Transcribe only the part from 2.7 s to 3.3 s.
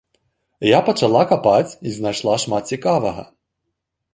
цікавага.